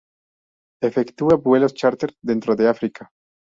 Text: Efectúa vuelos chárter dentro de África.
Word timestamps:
Efectúa 0.81 1.35
vuelos 1.35 1.75
chárter 1.75 2.09
dentro 2.23 2.55
de 2.55 2.67
África. 2.67 3.11